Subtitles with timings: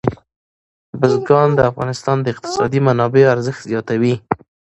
[0.99, 4.15] بزګان د افغانستان د اقتصادي منابعو ارزښت زیاتوي.